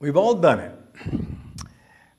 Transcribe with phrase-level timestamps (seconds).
[0.00, 0.78] We've all done it.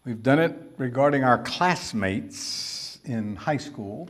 [0.03, 4.09] We've done it regarding our classmates in high school.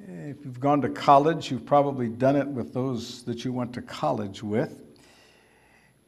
[0.00, 3.82] If you've gone to college, you've probably done it with those that you went to
[3.82, 4.82] college with.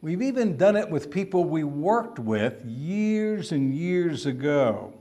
[0.03, 4.95] We've even done it with people we worked with years and years ago.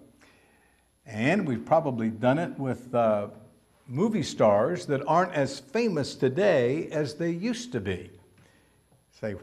[1.07, 3.29] And we've probably done it with uh,
[3.87, 8.11] movie stars that aren't as famous today as they used to be.
[9.19, 9.33] Say,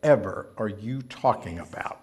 [0.00, 2.00] whatever are you talking about?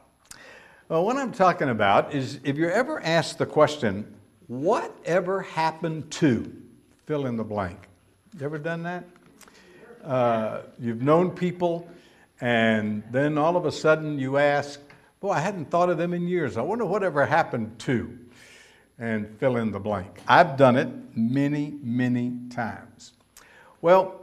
[0.90, 4.14] Well, what I'm talking about is if you're ever asked the question,
[4.48, 6.52] whatever happened to
[7.06, 7.88] fill in the blank?
[8.38, 9.06] You ever done that?
[10.04, 11.90] Uh, you've known people,
[12.42, 14.80] and then all of a sudden you ask,
[15.22, 16.58] Boy, I hadn't thought of them in years.
[16.58, 18.20] I wonder whatever happened to
[19.00, 20.20] and fill in the blank.
[20.28, 23.14] I've done it many, many times.
[23.82, 24.22] Well,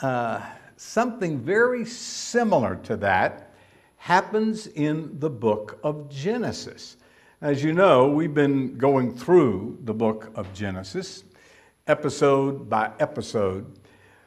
[0.00, 0.40] uh,
[0.76, 3.54] something very similar to that
[3.96, 6.96] happens in the book of Genesis.
[7.40, 11.24] As you know, we've been going through the book of Genesis,
[11.86, 13.78] episode by episode.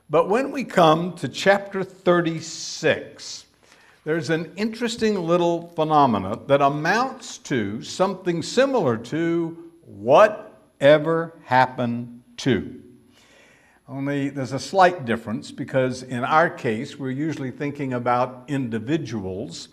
[0.09, 3.45] But when we come to chapter 36,
[4.03, 12.81] there's an interesting little phenomena that amounts to something similar to whatever happened to.
[13.89, 19.69] Only there's a slight difference because in our case, we're usually thinking about individuals.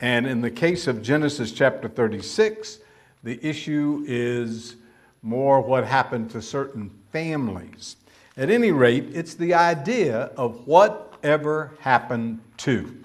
[0.00, 2.78] And in the case of Genesis chapter 36,
[3.22, 4.76] the issue is
[5.20, 7.96] more what happened to certain families.
[8.38, 13.04] At any rate, it's the idea of whatever happened to.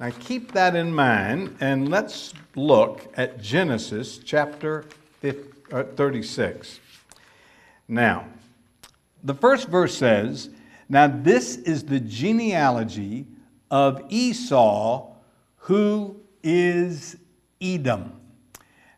[0.00, 4.86] Now keep that in mind and let's look at Genesis chapter
[5.22, 6.80] uh, 36.
[7.88, 8.24] Now,
[9.22, 10.50] the first verse says,
[10.88, 13.26] Now this is the genealogy
[13.70, 15.14] of Esau,
[15.56, 17.16] who is
[17.60, 18.12] Edom.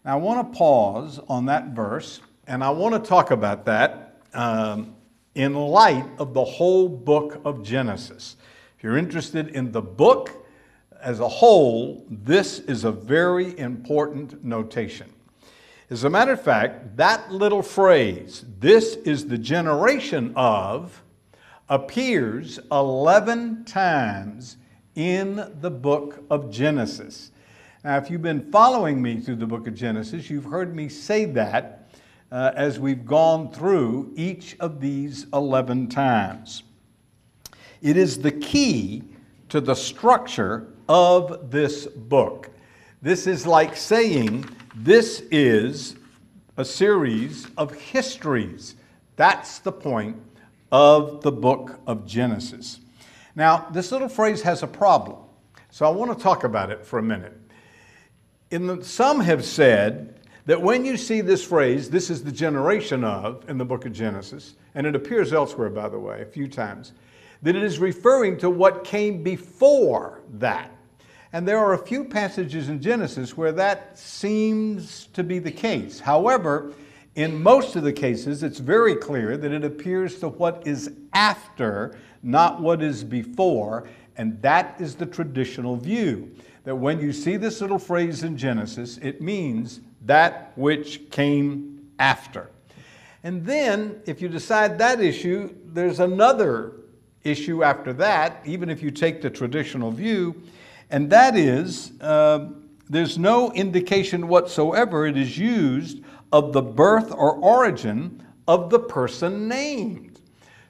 [0.05, 4.21] Now I want to pause on that verse and I want to talk about that
[4.35, 4.95] um,
[5.35, 8.37] in light of the whole book of Genesis.
[8.77, 10.41] If you're interested in the book,
[11.01, 15.13] as a whole, this is a very important notation.
[15.91, 21.03] As a matter of fact, that little phrase, this is the generation of,
[21.69, 24.57] appears 11 times
[24.95, 27.33] in the book of Genesis.
[27.83, 31.25] Now, if you've been following me through the book of Genesis, you've heard me say
[31.25, 31.91] that
[32.31, 36.63] uh, as we've gone through each of these 11 times.
[37.83, 39.03] It is the key
[39.49, 42.51] to the structure of this book.
[43.03, 45.97] This is like saying this is
[46.57, 48.77] a series of histories.
[49.17, 50.17] That's the point
[50.71, 52.81] of the book of Genesis.
[53.35, 55.19] Now, this little phrase has a problem,
[55.71, 57.37] so I want to talk about it for a minute.
[58.51, 63.05] In the, some have said that when you see this phrase, this is the generation
[63.05, 66.49] of, in the book of Genesis, and it appears elsewhere, by the way, a few
[66.49, 66.93] times,
[67.43, 70.71] that it is referring to what came before that.
[71.33, 76.01] And there are a few passages in Genesis where that seems to be the case.
[76.01, 76.73] However,
[77.15, 81.97] in most of the cases, it's very clear that it appears to what is after,
[82.23, 86.31] not what is before, and that is the traditional view.
[86.65, 92.51] That when you see this little phrase in Genesis, it means that which came after.
[93.23, 96.73] And then, if you decide that issue, there's another
[97.23, 100.43] issue after that, even if you take the traditional view,
[100.91, 102.49] and that is uh,
[102.89, 106.03] there's no indication whatsoever it is used
[106.33, 110.21] of the birth or origin of the person named.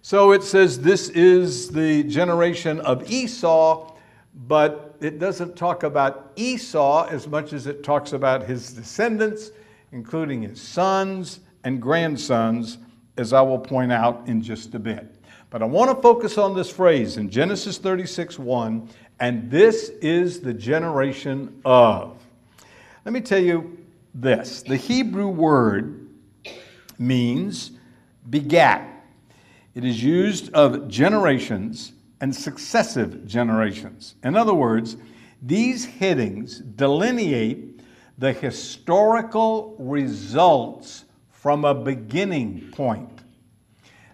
[0.02, 3.94] So it says this is the generation of Esau,
[4.46, 9.50] but it doesn't talk about Esau as much as it talks about his descendants,
[9.93, 12.78] including his sons and grandsons,
[13.16, 15.16] as I will point out in just a bit.
[15.50, 18.88] But I want to focus on this phrase in Genesis 36 1
[19.20, 22.17] and this is the generation of.
[23.05, 23.78] Let me tell you
[24.14, 26.08] this the Hebrew word
[26.99, 27.72] means
[28.28, 28.87] begat.
[29.75, 34.17] It is used of generations and successive generations.
[34.25, 34.96] In other words,
[35.43, 37.81] These headings delineate
[38.19, 43.08] the historical results from a beginning point.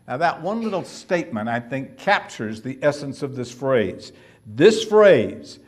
[0.07, 4.13] Now, that one little statement, I think, captures the essence of this phrase.
[4.47, 5.59] This phrase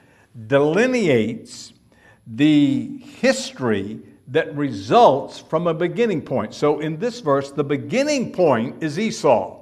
[0.47, 1.73] delineates
[2.27, 6.55] the history that results from a beginning point.
[6.55, 9.59] So, in this verse, the beginning point is Esau.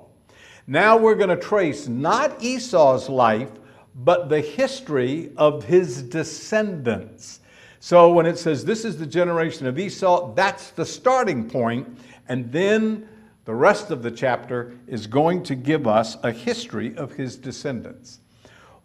[0.66, 3.50] Now we're going to trace not Esau's life,
[3.94, 7.40] but the history of his descendants.
[7.78, 11.98] So when it says this is the generation of Esau, that's the starting point,
[12.28, 13.08] and then
[13.44, 18.18] the rest of the chapter is going to give us a history of his descendants.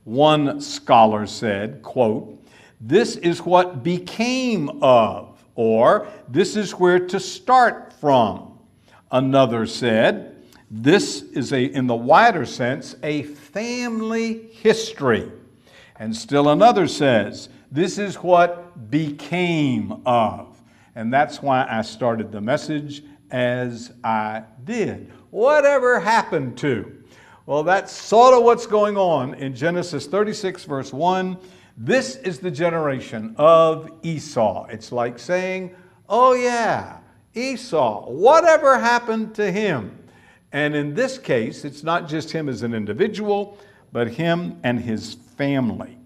[0.04, 2.38] One scholar said, quote,
[2.80, 8.58] this is what became of, or this is where to start from.
[9.12, 15.32] Another said, this is a, in the wider sense, a family history.
[15.98, 20.60] And still another says, this is what became of.
[20.96, 25.12] And that's why I started the message as I did.
[25.30, 27.01] Whatever happened to?
[27.46, 31.38] Well, that's sort of what's going on in Genesis 36, verse 1.
[31.76, 34.68] This is the generation of Esau.
[34.68, 35.76] It's like saying,
[36.08, 37.00] oh, yeah,
[37.34, 39.98] Esau, whatever happened to him?
[40.52, 43.58] And in this case, it's not just him as an individual,
[43.92, 45.98] but him and his family.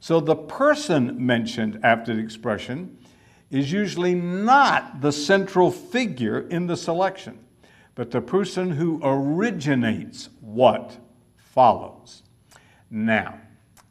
[0.00, 2.98] So the person mentioned after the expression
[3.50, 7.38] is usually not the central figure in the selection,
[7.94, 10.98] but the person who originates what
[11.36, 12.22] follows.
[12.90, 13.40] Now,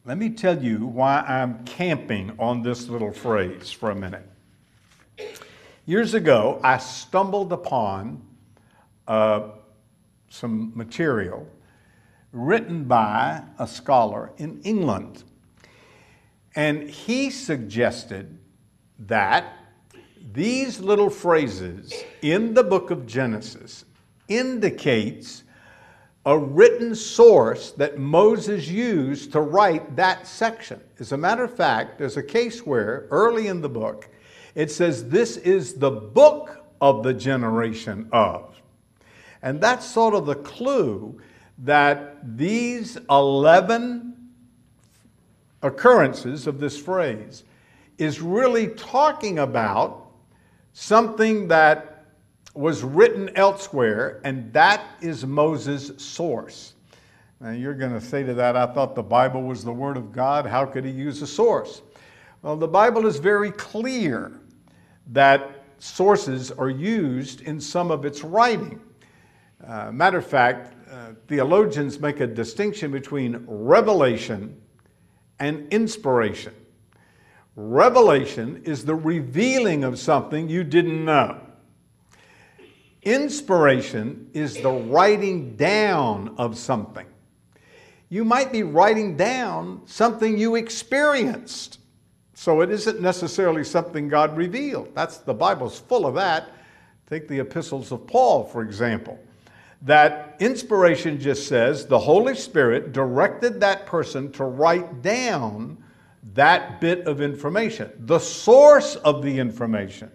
[0.05, 4.29] let me tell you why I'm camping on this little phrase for a minute.
[5.85, 8.21] Years ago, I stumbled upon
[9.07, 9.51] a
[10.33, 11.47] some material
[12.31, 15.23] written by a scholar in England.
[16.55, 18.39] And he suggested
[18.97, 19.45] that
[20.33, 23.85] these little phrases in the book of Genesis
[24.27, 25.43] indicates
[26.25, 30.79] a written source that Moses used to write that section.
[30.99, 34.09] As a matter of fact, there's a case where early in the book
[34.55, 38.55] it says this is the book of the generation of.
[39.41, 41.19] And that's sort of the clue
[41.59, 44.15] that these 11
[45.61, 47.43] occurrences of this phrase
[47.97, 50.07] is really talking about
[50.73, 51.92] something that
[52.53, 56.73] was written elsewhere, and that is Moses' source.
[57.39, 60.11] Now, you're going to say to that, I thought the Bible was the Word of
[60.11, 60.45] God.
[60.45, 61.81] How could he use a source?
[62.41, 64.39] Well, the Bible is very clear
[65.07, 68.79] that sources are used in some of its writing.
[69.65, 74.61] Uh, matter of fact, uh, theologians make a distinction between revelation
[75.39, 76.53] and inspiration.
[77.55, 81.42] Revelation is the revealing of something you didn't know.
[83.03, 87.05] Inspiration is the writing down of something.
[88.09, 91.79] You might be writing down something you experienced.
[92.33, 94.93] So it isn't necessarily something God revealed.
[94.95, 96.49] That's the Bible's full of that.
[97.09, 99.19] Take the epistles of Paul, for example
[99.83, 105.77] that inspiration just says the Holy Spirit directed that person to write down
[106.33, 107.91] that bit of information.
[107.99, 110.09] The source of the information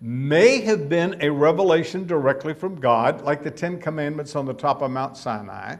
[0.00, 4.82] may have been a revelation directly from God, like the Ten Commandments on the top
[4.82, 5.76] of Mount Sinai.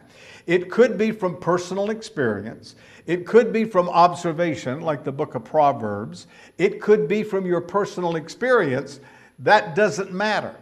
[0.46, 2.76] It could be from personal experience.
[3.06, 6.26] It could be from observation, like the book of Proverbs.
[6.58, 9.00] It could be from your personal experience.
[9.38, 10.56] That doesn't matter.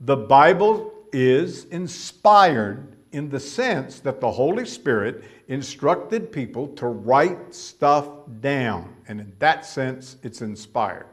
[0.00, 7.54] The Bible is inspired in the sense that the Holy Spirit instructed people to write
[7.54, 8.08] stuff
[8.40, 8.94] down.
[9.08, 11.06] And in that sense, it's inspired.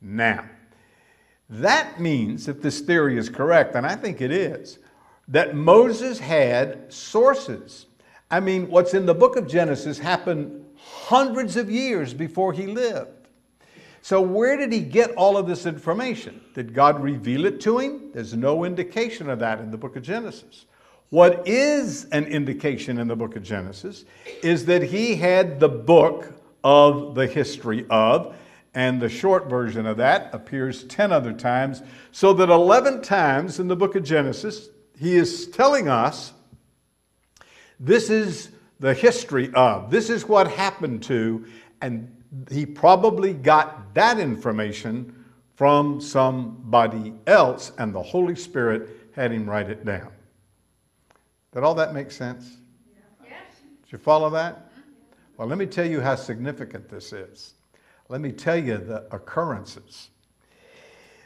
[0.00, 0.44] Now,
[1.50, 4.78] that means, if this theory is correct, and I think it is,
[5.28, 7.86] that Moses had sources.
[8.30, 13.10] I mean, what's in the book of Genesis happened hundreds of years before he lived.
[14.02, 16.40] So, where did he get all of this information?
[16.54, 18.10] Did God reveal it to him?
[18.12, 20.66] There's no indication of that in the book of Genesis.
[21.10, 24.04] What is an indication in the book of Genesis
[24.42, 28.36] is that he had the book of the history of,
[28.74, 31.82] and the short version of that appears 10 other times,
[32.12, 36.32] so that 11 times in the book of Genesis, he is telling us
[37.80, 41.46] this is the history of, this is what happened to,
[41.80, 42.14] and
[42.50, 45.24] he probably got that information
[45.56, 50.12] from somebody else, and the Holy Spirit had him write it down.
[51.52, 52.58] Did all that make sense?
[53.24, 53.40] Yes.
[53.82, 54.70] Did you follow that?
[55.36, 57.54] Well, let me tell you how significant this is.
[58.08, 60.10] Let me tell you the occurrences.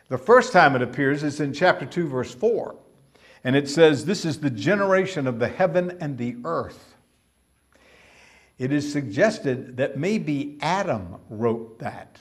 [0.08, 2.74] The first time it appears is in chapter 2, verse 4.
[3.44, 6.96] And it says, This is the generation of the heaven and the earth.
[8.58, 12.18] It is suggested that maybe Adam wrote that.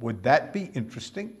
[0.00, 1.36] Would that be interesting?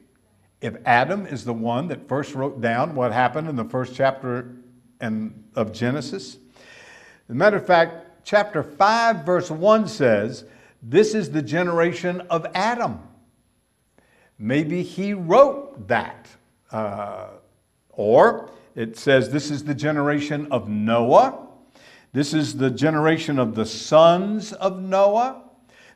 [0.60, 4.54] If Adam is the one that first wrote down what happened in the first chapter
[5.00, 6.36] and, of Genesis?
[6.36, 10.44] As a matter of fact, chapter 5, verse 1 says,
[10.82, 13.00] This is the generation of Adam.
[14.38, 16.28] Maybe he wrote that.
[16.72, 17.28] Uh,
[17.90, 21.46] or it says, This is the generation of Noah.
[22.12, 25.44] This is the generation of the sons of Noah.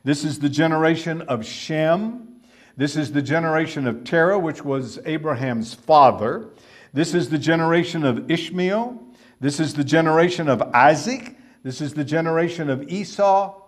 [0.03, 2.39] This is the generation of Shem.
[2.77, 6.49] This is the generation of Terah, which was Abraham's father.
[6.93, 9.03] This is the generation of Ishmael.
[9.41, 11.35] This is the generation of Isaac.
[11.63, 13.61] This is the generation of Esau.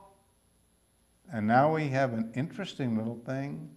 [1.31, 3.69] And now we have an interesting little thing.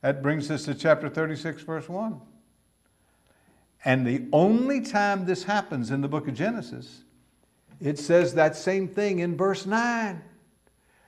[0.00, 2.20] That brings us to chapter 36, verse 1.
[3.84, 7.04] And the only time this happens in the book of Genesis,
[7.80, 10.20] it says that same thing in verse 9.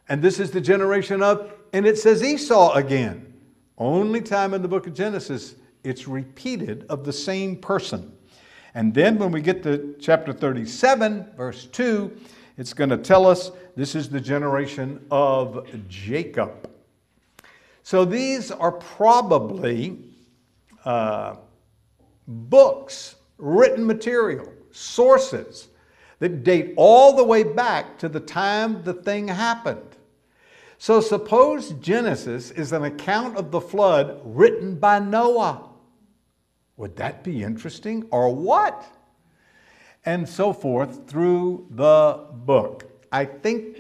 [0.09, 3.33] And this is the generation of, and it says Esau again.
[3.79, 8.13] Only time in the book of Genesis it's repeated of the same person.
[8.75, 12.17] And then when we get to chapter 37, verse 2,
[12.57, 16.69] it's going to tell us this is the generation of Jacob.
[17.83, 19.99] So these are probably
[20.85, 21.37] uh,
[22.29, 25.69] books, written material, sources
[26.19, 29.97] that date all the way back to the time the thing happened.
[30.79, 35.69] So suppose Genesis is an account of the flood written by Noah.
[36.77, 38.85] Would that be interesting or what?
[40.05, 42.92] And so forth through the book.
[43.13, 43.79] I think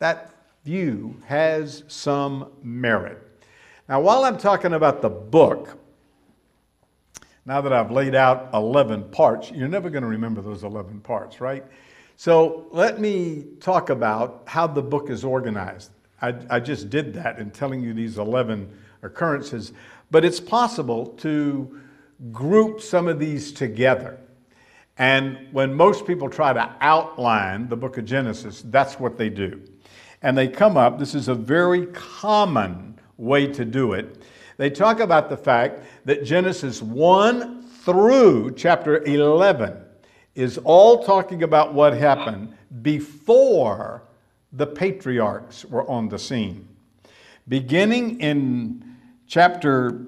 [0.00, 3.22] that view has some merit.
[3.88, 5.78] Now, while I'm talking about the book,
[7.44, 11.40] now that I've laid out 11 parts, you're never going to remember those 11 parts,
[11.40, 11.64] right?
[12.16, 15.90] So let me talk about how the book is organized.
[16.20, 18.68] I, I just did that in telling you these 11
[19.02, 19.72] occurrences,
[20.10, 21.80] but it's possible to
[22.32, 24.18] group some of these together.
[24.98, 29.62] And when most people try to outline the book of Genesis, that's what they do.
[30.22, 34.22] And they come up, this is a very common way to do it.
[34.56, 39.76] They talk about the fact that Genesis 1 through chapter 11
[40.34, 44.02] is all talking about what happened before
[44.52, 46.68] the patriarchs were on the scene.
[47.48, 50.06] Beginning in chapter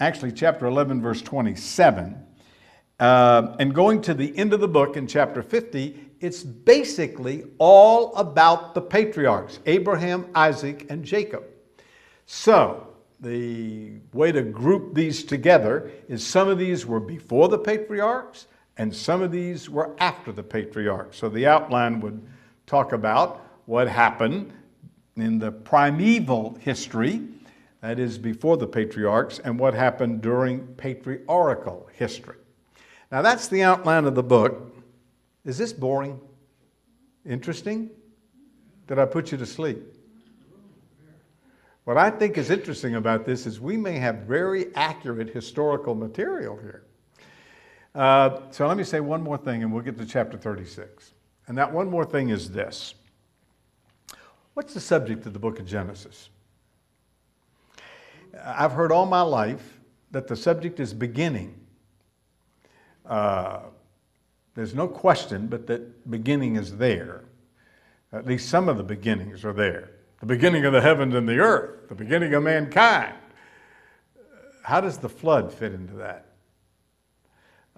[0.00, 2.16] actually chapter 11, verse 27.
[3.00, 8.14] Uh, and going to the end of the book in chapter 50, it's basically all
[8.16, 11.44] about the patriarchs Abraham, Isaac, and Jacob.
[12.26, 12.88] So,
[13.20, 18.46] the way to group these together is some of these were before the patriarchs,
[18.76, 21.18] and some of these were after the patriarchs.
[21.18, 22.24] So, the outline would
[22.66, 24.52] talk about what happened
[25.16, 27.22] in the primeval history
[27.84, 32.38] that is before the patriarchs, and what happened during patriarchal history.
[33.10, 34.74] Now, that's the outline of the book.
[35.44, 36.20] Is this boring?
[37.24, 37.90] Interesting?
[38.86, 39.78] Did I put you to sleep?
[41.84, 46.56] What I think is interesting about this is we may have very accurate historical material
[46.56, 46.84] here.
[47.94, 51.12] Uh, so let me say one more thing and we'll get to chapter 36.
[51.46, 52.94] And that one more thing is this
[54.54, 56.30] What's the subject of the book of Genesis?
[58.42, 59.78] I've heard all my life
[60.10, 61.54] that the subject is beginning.
[63.04, 63.60] Uh,
[64.54, 67.24] there's no question but that beginning is there.
[68.12, 69.90] At least some of the beginnings are there.
[70.20, 73.14] The beginning of the heavens and the earth, the beginning of mankind.
[74.62, 76.26] How does the flood fit into that?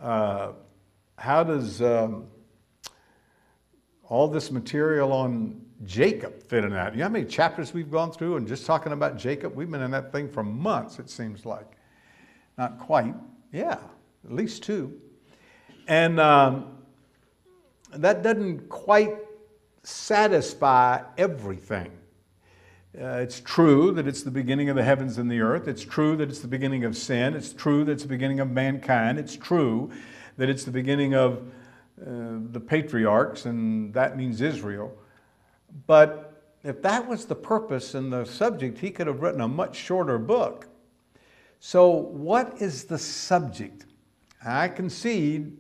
[0.01, 0.53] Uh,
[1.17, 2.27] how does um,
[4.05, 6.93] all this material on Jacob fit in that.
[6.95, 9.55] You know how many chapters we've gone through and just talking about Jacob?
[9.55, 11.67] We've been in that thing for months, it seems like.
[12.57, 13.15] Not quite.
[13.53, 13.79] Yeah,
[14.25, 14.99] at least two.
[15.87, 16.79] And um,
[17.93, 19.17] that doesn't quite
[19.83, 21.93] satisfy everything.
[22.99, 25.69] Uh, it's true that it's the beginning of the heavens and the earth.
[25.69, 27.35] It's true that it's the beginning of sin.
[27.35, 29.19] It's true that it's the beginning of mankind.
[29.19, 29.93] It's true
[30.39, 31.43] that it's the beginning of
[32.01, 34.97] uh, the patriarchs, and that means Israel.
[35.87, 39.77] But if that was the purpose and the subject, he could have written a much
[39.77, 40.67] shorter book.
[41.61, 43.87] So, what is the subject?
[44.45, 45.57] I concede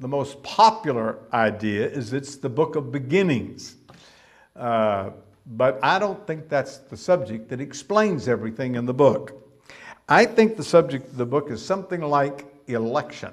[0.00, 3.76] the most popular idea is it's the book of beginnings.
[4.54, 5.10] Uh,
[5.46, 9.32] but I don't think that's the subject that explains everything in the book.
[10.08, 13.32] I think the subject of the book is something like election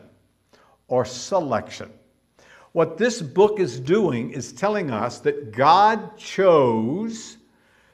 [0.88, 1.92] or selection.
[2.72, 7.38] What this book is doing is telling us that God chose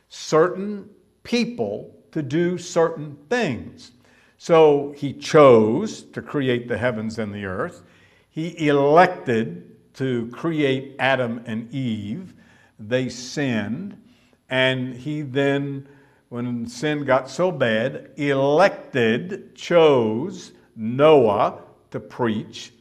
[0.10, 0.90] certain
[1.24, 3.92] people to do certain things.
[4.38, 7.84] So he chose to create the heavens and the earth.
[8.32, 12.34] He elected to create Adam and Eve.
[12.80, 14.02] They sinned.
[14.50, 15.88] And he then,
[16.30, 21.62] when sin got so bad, elected, chose Noah
[21.92, 22.74] to preach.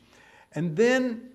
[0.53, 1.29] And then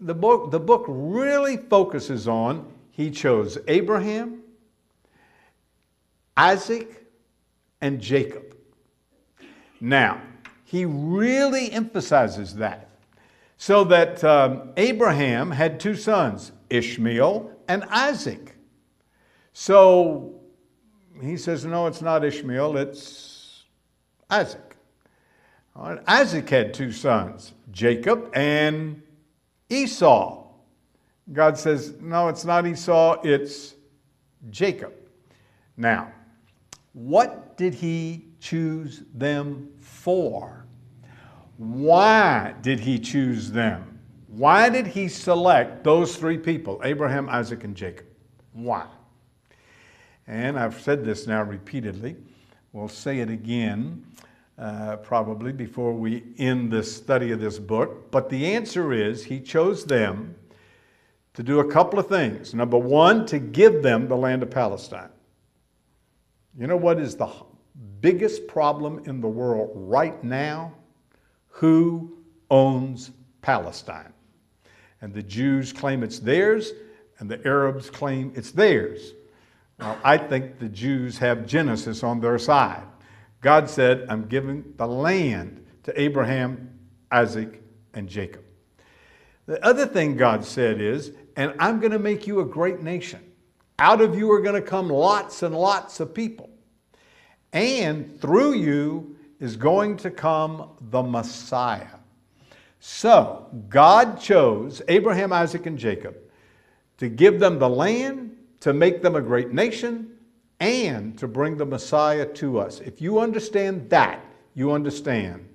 [0.00, 4.42] the book, the book really focuses on he chose Abraham,
[6.36, 7.06] Isaac,
[7.80, 8.54] and Jacob.
[9.80, 10.20] Now,
[10.64, 12.89] he really emphasizes that.
[13.60, 18.56] So that um, Abraham had two sons, Ishmael and Isaac.
[19.52, 20.40] So
[21.20, 23.64] he says, No, it's not Ishmael, it's
[24.30, 24.76] Isaac.
[25.76, 29.02] Isaac had two sons, Jacob and
[29.68, 30.42] Esau.
[31.30, 33.74] God says, No, it's not Esau, it's
[34.48, 34.94] Jacob.
[35.76, 36.10] Now,
[36.94, 40.59] what did he choose them for?
[41.60, 44.00] Why did he choose them?
[44.28, 48.06] Why did he select those three people, Abraham, Isaac, and Jacob?
[48.54, 48.86] Why?
[50.26, 52.16] And I've said this now repeatedly.
[52.72, 54.06] We'll say it again
[54.56, 58.10] uh, probably before we end this study of this book.
[58.10, 60.34] But the answer is he chose them
[61.34, 62.54] to do a couple of things.
[62.54, 65.10] Number one, to give them the land of Palestine.
[66.58, 67.30] You know what is the
[68.00, 70.72] biggest problem in the world right now?
[71.50, 72.18] Who
[72.50, 73.10] owns
[73.42, 74.12] Palestine?
[75.02, 76.72] And the Jews claim it's theirs,
[77.18, 79.12] and the Arabs claim it's theirs.
[79.78, 82.82] Well, I think the Jews have Genesis on their side.
[83.40, 86.78] God said, I'm giving the land to Abraham,
[87.10, 87.62] Isaac,
[87.94, 88.44] and Jacob.
[89.46, 93.20] The other thing God said is, and I'm going to make you a great nation.
[93.78, 96.50] Out of you are going to come lots and lots of people.
[97.52, 101.86] And through you is going to come the Messiah.
[102.78, 106.16] So God chose Abraham, Isaac, and Jacob
[106.98, 110.12] to give them the land, to make them a great nation,
[110.60, 112.80] and to bring the Messiah to us.
[112.80, 114.22] If you understand that,
[114.54, 115.46] you understand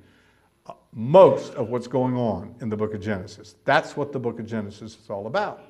[0.91, 3.55] most of what's going on in the book of Genesis.
[3.65, 5.61] That's what the book of Genesis is all about.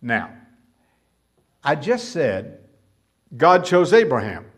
[0.00, 0.30] Now,
[1.62, 2.60] I just said
[3.36, 4.49] God chose Abraham.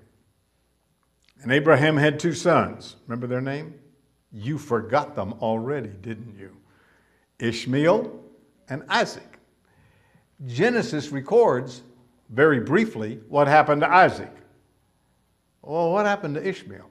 [1.43, 2.97] And Abraham had two sons.
[3.07, 3.75] Remember their name?
[4.33, 6.57] You forgot them already, didn't you?
[7.39, 8.21] Ishmael
[8.69, 9.39] and Isaac.
[10.47, 11.83] Genesis records
[12.31, 14.33] very briefly what happened to Isaac.
[15.63, 16.89] Well, what happened to Ishmael?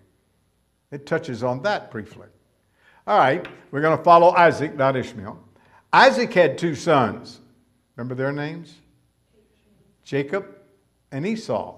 [0.92, 2.28] It touches on that briefly.
[3.08, 5.42] All right, we're going to follow Isaac, not Ishmael.
[5.92, 7.40] Isaac had two sons.
[7.96, 8.76] Remember their names?
[10.04, 10.46] Jacob
[11.12, 11.78] and Esau.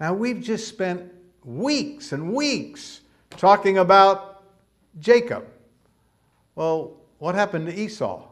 [0.00, 1.13] Now, we've just spent
[1.44, 4.44] weeks and weeks talking about
[4.98, 5.46] Jacob.
[6.54, 8.26] Well, what happened to Esau?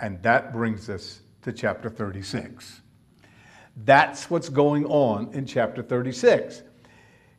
[0.00, 2.80] And that brings us to chapter 36.
[3.84, 6.62] That's what's going on in chapter 36.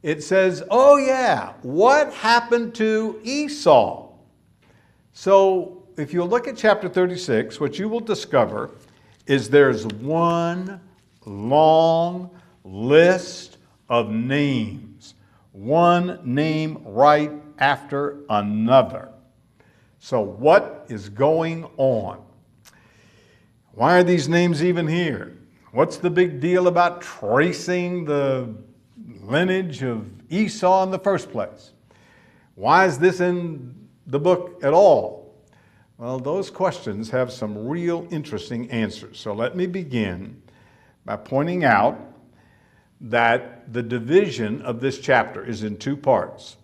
[0.03, 4.09] It says, Oh, yeah, what happened to Esau?
[5.13, 8.71] So, if you look at chapter 36, what you will discover
[9.27, 10.81] is there's one
[11.25, 12.29] long
[12.63, 13.54] list
[13.89, 15.15] of names,
[15.51, 19.09] one name right after another.
[19.99, 22.23] So, what is going on?
[23.73, 25.37] Why are these names even here?
[25.71, 28.53] What's the big deal about tracing the
[29.21, 31.73] lineage of Esau in the first place?
[32.55, 33.75] Why is this in
[34.07, 35.35] the book at all?
[35.97, 39.19] Well, those questions have some real interesting answers.
[39.19, 40.41] So let me begin
[41.03, 41.99] by pointing out
[43.05, 46.57] that the division of this chapter is in two parts.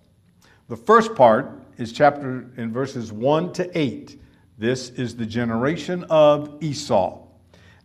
[0.69, 4.19] The first part is chapter in verses 1 to 8.
[4.58, 7.27] This is the generation of Esau.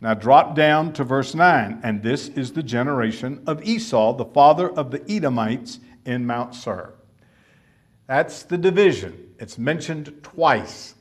[0.00, 1.80] Now drop down to verse 9.
[1.82, 6.94] And this is the generation of Esau, the father of the Edomites in Mount Seir.
[8.06, 9.34] That's the division.
[9.38, 10.94] It's mentioned twice.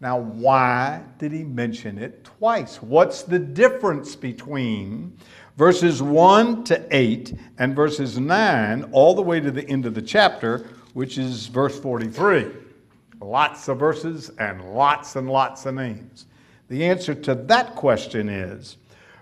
[0.00, 2.82] Now, why did he mention it twice?
[2.82, 5.18] What's the difference between
[5.60, 10.00] verses 1 to 8 and verses 9 all the way to the end of the
[10.00, 12.46] chapter, which is verse 43?
[13.20, 16.24] Lots of verses and lots and lots of names.
[16.68, 18.78] The answer to that question is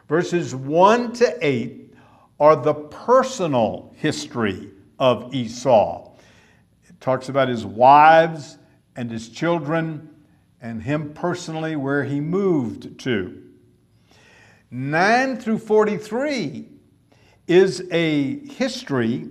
[0.08, 1.92] Verses 1 to 8
[2.38, 4.70] are the personal history
[5.00, 6.12] of Esau.
[6.88, 8.58] It talks about his wives
[8.94, 10.08] and his children
[10.62, 13.42] and him personally where he moved to.
[14.70, 16.68] 9 through 43
[17.46, 19.26] is a history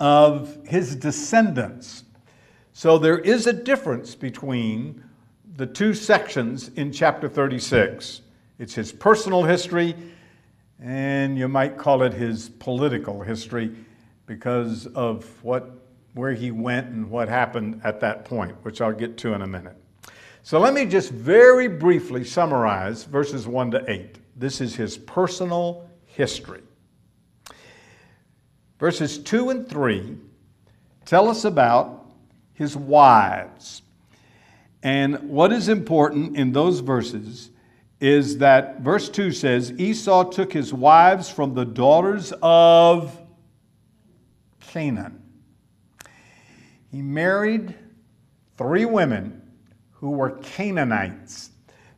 [0.00, 2.04] of his descendants.
[2.72, 5.04] So there is a difference between
[5.56, 8.22] the two sections in chapter 36.
[8.58, 9.94] It's his personal history,
[10.80, 13.74] and you might call it his political history
[14.26, 15.70] because of what,
[16.14, 19.46] where he went and what happened at that point, which I'll get to in a
[19.46, 19.76] minute.
[20.48, 24.16] So let me just very briefly summarize verses 1 to 8.
[24.34, 26.62] This is his personal history.
[28.78, 30.16] Verses 2 and 3
[31.04, 32.10] tell us about
[32.54, 33.82] his wives.
[34.82, 37.50] And what is important in those verses
[38.00, 43.14] is that verse 2 says Esau took his wives from the daughters of
[44.60, 45.22] Canaan.
[46.90, 47.74] He married
[48.56, 49.42] three women
[50.00, 51.50] who were Canaanites.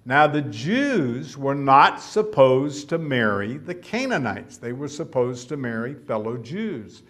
[0.07, 5.95] Now, the Jews were not supposed to marry the Canaanites, they were supposed to marry
[5.95, 7.03] fellow Jews.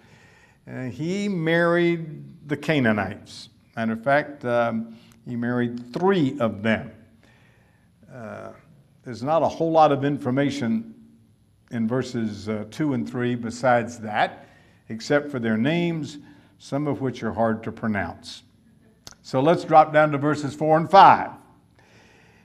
[0.67, 3.49] And he married the Canaanites.
[3.77, 6.91] Matter of fact, um, he married three of them.
[8.13, 8.51] Uh,
[9.05, 10.95] there's not a whole lot of information
[11.71, 14.47] in verses uh, 2 and 3 besides that,
[14.89, 16.19] except for their names,
[16.59, 18.43] some of which are hard to pronounce.
[19.23, 21.31] So let's drop down to verses 4 and 5.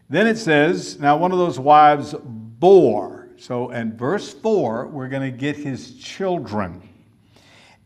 [0.09, 3.29] Then it says, Now one of those wives bore.
[3.37, 6.87] So in verse 4, we're going to get his children.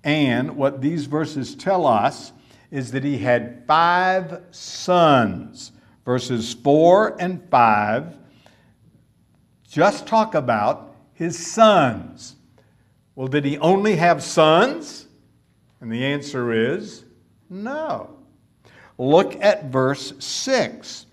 [0.04, 2.32] And what these verses tell us
[2.72, 5.72] is that he had five sons.
[6.06, 8.16] Verses 4 and 5
[9.70, 12.36] just talk about his sons.
[13.14, 15.08] Well, did he only have sons?
[15.80, 17.06] And the answer is
[17.50, 18.19] no.
[19.00, 21.06] Look at verse 6.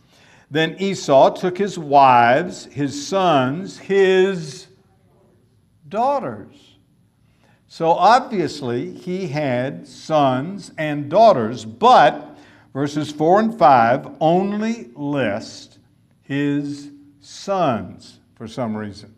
[0.51, 4.66] Then Esau took his wives, his sons, his
[5.88, 6.77] daughters.
[7.68, 12.37] So obviously, he had sons and daughters, but
[12.72, 15.79] verses 4 and 5 only list
[16.22, 19.14] his sons for some reason.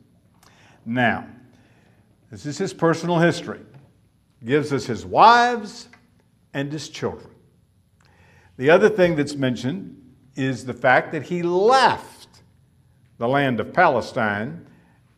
[0.84, 1.26] Now,
[2.30, 3.60] this is his personal history.
[4.44, 5.88] Gives us his wives
[6.52, 7.30] and his children.
[8.58, 9.96] The other thing that's mentioned
[10.34, 12.42] is the fact that he left
[13.18, 14.66] the land of Palestine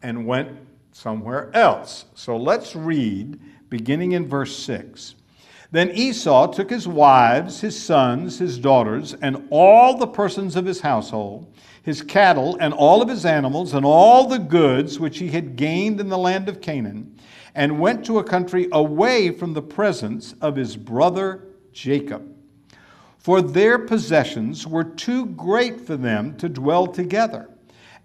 [0.02, 0.58] and went
[0.92, 2.04] somewhere else.
[2.14, 5.14] So let's read beginning in verse 6.
[5.70, 10.82] Then Esau took his wives, his sons, his daughters, and all the persons of his
[10.82, 11.50] household,
[11.82, 15.98] his cattle, and all of his animals, and all the goods which he had gained
[15.98, 17.16] in the land of Canaan,
[17.54, 22.36] and went to a country away from the presence of his brother Jacob
[23.20, 27.50] for their possessions were too great for them to dwell together,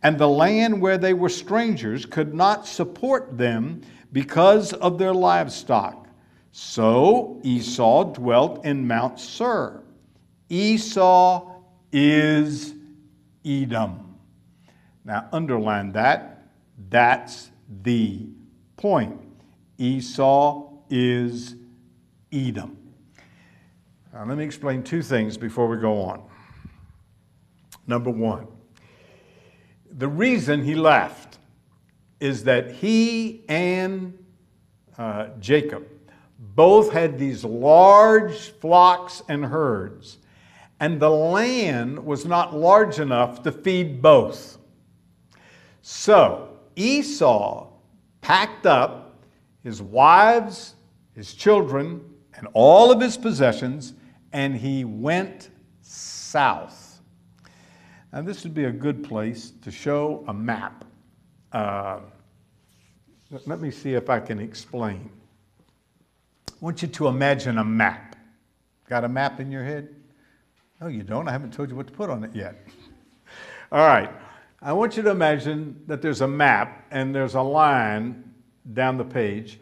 [0.03, 6.07] and the land where they were strangers could not support them because of their livestock.
[6.51, 9.83] So Esau dwelt in Mount Seir.
[10.49, 11.49] Esau
[11.91, 12.73] is
[13.45, 14.17] Edom.
[15.05, 16.47] Now, underline that.
[16.89, 17.51] That's
[17.83, 18.27] the
[18.75, 19.19] point.
[19.77, 21.55] Esau is
[22.31, 22.84] Edom.
[24.15, 26.23] Now, let me explain two things before we go on.
[27.85, 28.47] Number one,
[29.91, 31.37] the reason he left
[32.21, 34.17] is that he and
[34.97, 35.85] uh, Jacob
[36.39, 40.19] both had these large flocks and herds,
[40.79, 44.57] and the land was not large enough to feed both.
[45.81, 47.67] So Esau
[48.21, 49.25] packed up
[49.61, 50.75] his wives,
[51.13, 51.99] his children,
[52.33, 53.93] and all of his possessions
[54.35, 56.99] and he went south.
[58.11, 60.83] Now, this would be a good place to show a map.
[61.53, 62.01] Uh,
[63.45, 65.09] let me see if I can explain.
[66.49, 68.17] I want you to imagine a map.
[68.89, 69.95] Got a map in your head?
[70.81, 71.29] No, you don't.
[71.29, 72.67] I haven't told you what to put on it yet.
[73.71, 74.11] All right.
[74.61, 78.33] I want you to imagine that there's a map and there's a line
[78.73, 79.61] down the page,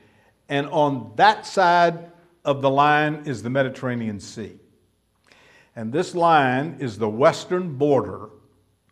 [0.50, 2.12] and on that side
[2.44, 4.58] of the line is the Mediterranean Sea.
[5.76, 8.30] And this line is the western border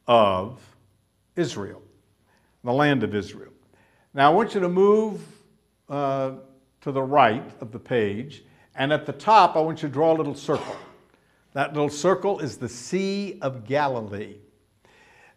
[0.07, 0.59] of
[1.35, 1.81] Israel,
[2.63, 3.51] the land of Israel.
[4.13, 5.21] Now, I want you to move
[5.89, 6.31] uh,
[6.81, 8.43] to the right of the page,
[8.75, 10.75] and at the top, I want you to draw a little circle.
[11.53, 14.37] That little circle is the Sea of Galilee.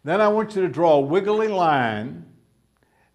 [0.03, 2.25] Then I want you to draw a wiggly line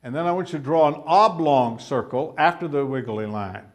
[0.03, 3.70] And then I want you to draw an oblong circle after the wiggly line.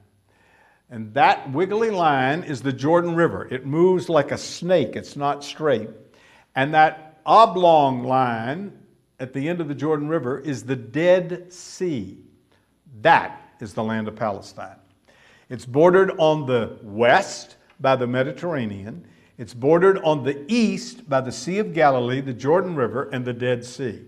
[0.89, 3.47] And that wiggly line is the Jordan River.
[3.49, 5.89] It moves like a snake, it's not straight.
[6.55, 8.71] And that oblong line
[9.19, 12.17] at the end of the Jordan River is the Dead Sea.
[13.01, 14.77] That is the land of Palestine.
[15.49, 19.05] It's bordered on the west by the Mediterranean.
[19.37, 23.33] It's bordered on the east by the Sea of Galilee, the Jordan River, and the
[23.33, 24.01] Dead Sea.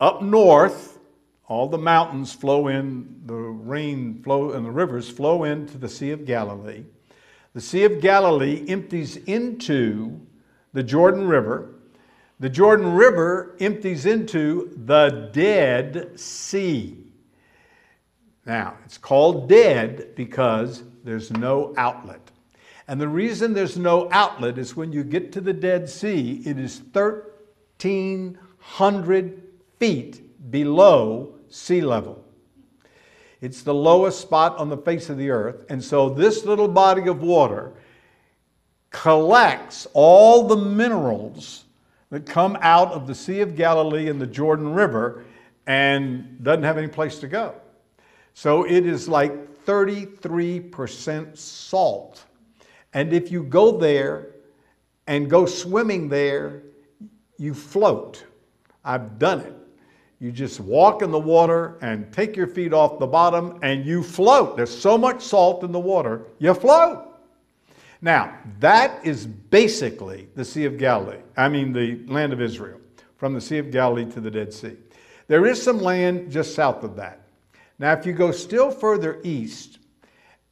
[0.00, 0.99] Up north,
[1.50, 6.12] all the mountains flow in, the rain flow and the rivers flow into the Sea
[6.12, 6.84] of Galilee.
[7.54, 10.20] The Sea of Galilee empties into
[10.72, 11.74] the Jordan River.
[12.38, 16.96] The Jordan River empties into the Dead Sea.
[18.46, 22.30] Now, it's called dead because there's no outlet.
[22.86, 26.60] And the reason there's no outlet is when you get to the Dead Sea, it
[26.60, 29.42] is 1,300
[29.80, 32.24] feet below sea level.
[33.40, 35.64] It's the lowest spot on the face of the earth.
[35.68, 37.72] And so this little body of water
[38.90, 41.64] collects all the minerals
[42.10, 45.24] that come out of the Sea of Galilee and the Jordan River
[45.66, 47.54] and doesn't have any place to go.
[48.34, 52.24] So it is like 33% salt.
[52.92, 54.34] And if you go there
[55.06, 56.62] and go swimming there,
[57.38, 58.24] you float.
[58.84, 59.59] I've done it.
[60.20, 64.02] You just walk in the water and take your feet off the bottom and you
[64.02, 64.54] float.
[64.54, 67.06] There's so much salt in the water, you float.
[68.02, 71.20] Now, that is basically the Sea of Galilee.
[71.36, 72.80] I mean, the land of Israel,
[73.16, 74.76] from the Sea of Galilee to the Dead Sea.
[75.26, 77.20] There is some land just south of that.
[77.78, 79.78] Now, if you go still further east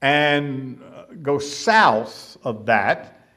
[0.00, 3.28] and uh, go south of that,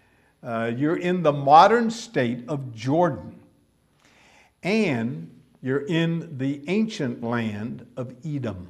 [0.43, 3.39] uh, you're in the modern state of Jordan.
[4.63, 5.30] And
[5.61, 8.69] you're in the ancient land of Edom.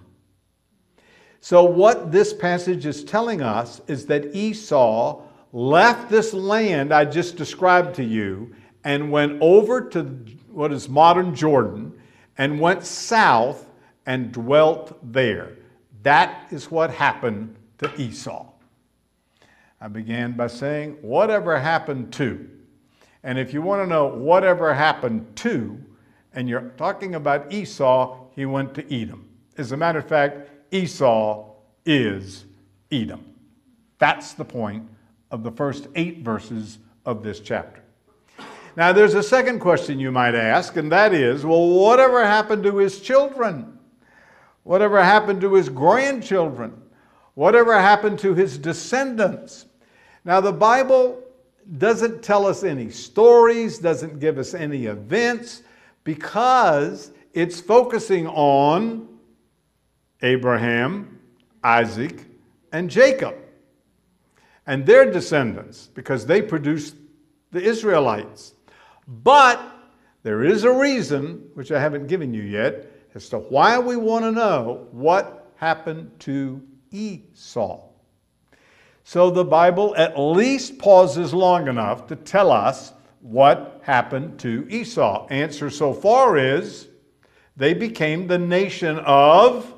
[1.40, 5.22] So, what this passage is telling us is that Esau
[5.54, 10.04] left this land I just described to you and went over to
[10.52, 11.94] what is modern Jordan
[12.38, 13.66] and went south
[14.06, 15.58] and dwelt there.
[16.04, 18.46] That is what happened to Esau.
[19.80, 22.48] I began by saying, whatever happened to?
[23.24, 25.84] And if you want to know whatever happened to,
[26.34, 29.28] and you're talking about Esau, he went to Edom.
[29.58, 31.54] As a matter of fact, Esau
[31.86, 32.46] is
[32.92, 33.26] Edom.
[34.00, 34.88] That's the point
[35.30, 37.82] of the first eight verses of this chapter.
[38.76, 42.78] Now, there's a second question you might ask, and that is well, whatever happened to
[42.78, 43.78] his children?
[44.64, 46.82] Whatever happened to his grandchildren?
[47.34, 49.66] Whatever happened to his descendants?
[50.24, 51.22] Now, the Bible
[51.78, 55.64] doesn't tell us any stories, doesn't give us any events,
[56.04, 59.08] because it's focusing on
[60.22, 61.20] Abraham,
[61.64, 62.26] Isaac,
[62.72, 63.36] and Jacob
[64.68, 66.96] and their descendants because they produced
[67.52, 68.54] the Israelites.
[69.08, 69.62] But
[70.24, 74.24] there is a reason, which I haven't given you yet, as to why we want
[74.26, 76.62] to know what happened to
[76.92, 77.82] Esau.
[79.04, 85.28] So the Bible at least pauses long enough to tell us what happened to Esau.
[85.28, 86.88] Answer so far is
[87.56, 89.74] they became the nation of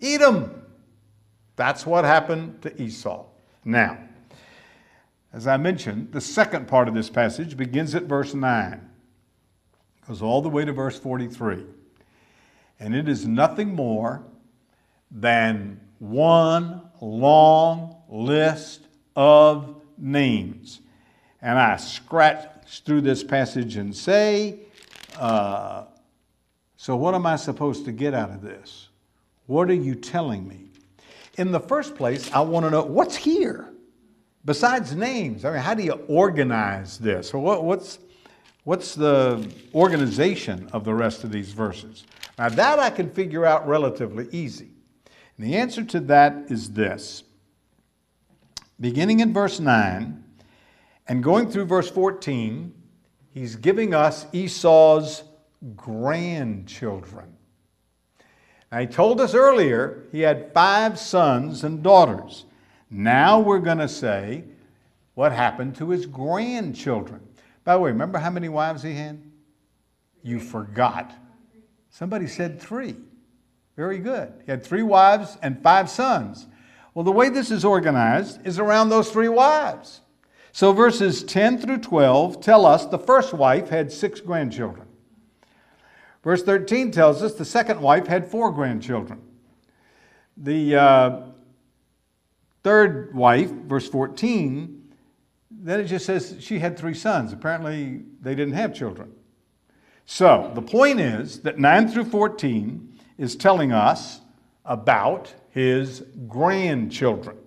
[0.00, 0.62] Edom.
[1.56, 3.26] That's what happened to Esau.
[3.64, 3.98] Now,
[5.32, 8.88] as I mentioned, the second part of this passage begins at verse 9,
[10.06, 11.64] goes all the way to verse 43.
[12.78, 14.24] And it is nothing more
[15.10, 20.80] than one long list of names.
[21.44, 22.48] And I scratch
[22.86, 24.60] through this passage and say,
[25.18, 25.84] uh,
[26.78, 28.88] So, what am I supposed to get out of this?
[29.46, 30.70] What are you telling me?
[31.36, 33.68] In the first place, I want to know what's here
[34.46, 35.44] besides names.
[35.44, 37.34] I mean, how do you organize this?
[37.34, 37.98] Or what, what's,
[38.64, 42.04] what's the organization of the rest of these verses?
[42.38, 44.70] Now, that I can figure out relatively easy.
[45.36, 47.22] And the answer to that is this.
[48.80, 50.23] Beginning in verse 9
[51.06, 52.72] and going through verse 14,
[53.32, 55.22] he's giving us Esau's
[55.76, 57.36] grandchildren.
[58.72, 62.46] Now, he told us earlier he had five sons and daughters.
[62.90, 64.44] Now we're going to say
[65.14, 67.20] what happened to his grandchildren.
[67.64, 69.22] By the way, remember how many wives he had?
[70.22, 71.14] You forgot.
[71.90, 72.96] Somebody said three.
[73.76, 74.32] Very good.
[74.44, 76.46] He had three wives and five sons.
[76.94, 80.00] Well, the way this is organized is around those three wives.
[80.54, 84.86] So verses 10 through 12 tell us the first wife had six grandchildren.
[86.22, 89.20] Verse 13 tells us the second wife had four grandchildren.
[90.36, 91.20] The uh,
[92.62, 94.92] third wife, verse 14,
[95.50, 97.32] then it just says she had three sons.
[97.32, 99.10] Apparently, they didn't have children.
[100.06, 104.20] So, the point is that 9 through 14 is telling us
[104.64, 107.38] about his grandchildren.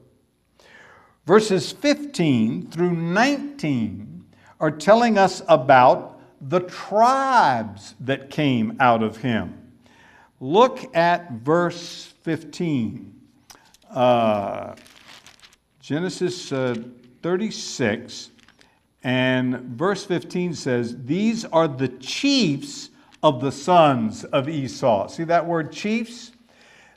[1.28, 4.24] Verses 15 through 19
[4.62, 9.74] are telling us about the tribes that came out of him.
[10.40, 13.14] Look at verse 15.
[13.92, 14.76] Uh,
[15.82, 16.76] Genesis uh,
[17.22, 18.30] 36
[19.04, 22.90] and verse 15 says, These are the chiefs
[23.22, 25.08] of the sons of Esau.
[25.08, 26.32] See that word chiefs?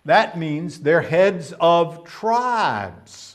[0.04, 3.29] That means they're heads of tribes.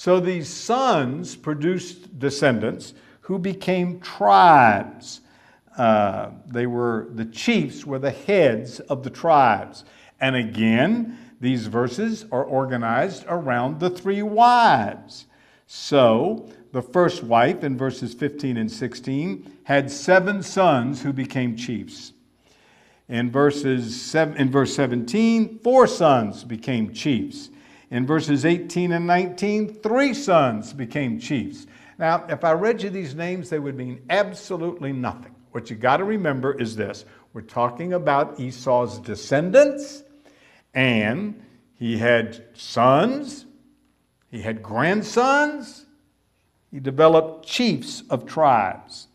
[0.00, 5.20] So these sons produced descendants who became tribes.
[5.76, 9.84] Uh, they were the chiefs, were the heads of the tribes.
[10.18, 15.26] And again, these verses are organized around the three wives.
[15.66, 22.14] So, the first wife in verses 15 and 16 had seven sons who became chiefs.
[23.10, 27.50] In, verses in verse 17, four sons became chiefs.
[27.90, 31.66] In verses 18 and 19, three sons became chiefs.
[31.98, 35.34] Now, if I read you these names, they would mean absolutely nothing.
[35.50, 40.04] What you got to remember is this we're talking about Esau's descendants,
[40.72, 41.42] and
[41.74, 43.46] he had sons,
[44.30, 45.86] he had grandsons,
[46.70, 49.08] he developed chiefs of tribes.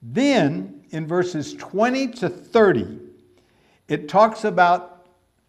[0.00, 3.00] Then, in verses 20 to 30,
[3.88, 5.08] it talks about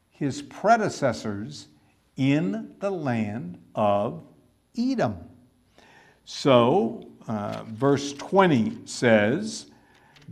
[0.09, 1.67] his predecessors
[2.17, 4.23] in the land of
[4.77, 5.17] Edom.
[6.23, 9.67] So, uh, verse 20 says,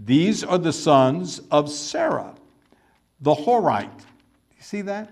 [0.05, 2.33] These are the sons of Seir,
[3.21, 3.99] the Horite.
[4.57, 5.11] You see that?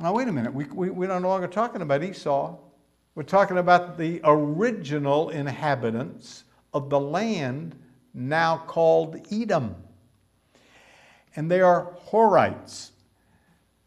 [0.00, 0.52] Now, wait a minute.
[0.52, 2.56] We, we, we're no longer talking about Esau.
[3.14, 7.76] We're talking about the original inhabitants of the land
[8.14, 9.76] now called Edom.
[11.36, 12.90] And they are Horites.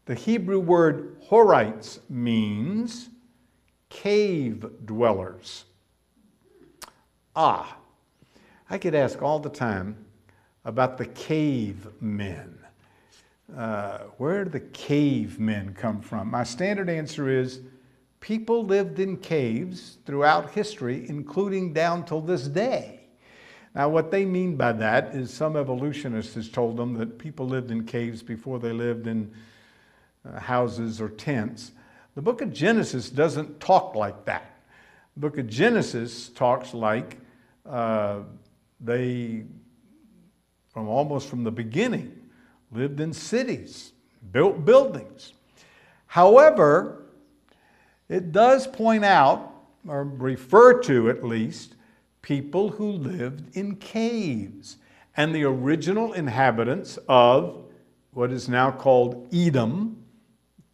[0.06, 3.08] The Hebrew word Horites means
[3.88, 5.64] cave dwellers.
[7.34, 7.76] Ah,
[8.70, 9.96] I could ask all the time
[10.64, 12.58] about the cave men.
[13.56, 16.30] Uh, where did the cave men come from?
[16.30, 17.60] My standard answer is
[18.20, 23.00] people lived in caves throughout history, including down till this day.
[23.74, 27.70] Now, what they mean by that is some evolutionist has told them that people lived
[27.70, 29.30] in caves before they lived in
[30.38, 31.72] houses or tents.
[32.14, 34.58] The book of Genesis doesn't talk like that.
[35.14, 37.18] The book of Genesis talks like
[37.64, 38.20] uh,
[38.80, 39.44] they,
[40.72, 42.12] from almost from the beginning,
[42.72, 43.92] lived in cities,
[44.32, 45.32] built buildings.
[46.06, 47.06] However,
[48.08, 49.52] it does point out,
[49.86, 51.74] or refer to at least,
[52.22, 54.76] people who lived in caves.
[55.16, 57.64] And the original inhabitants of
[58.12, 60.02] what is now called Edom,